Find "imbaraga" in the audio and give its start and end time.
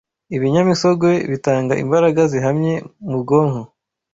1.83-2.21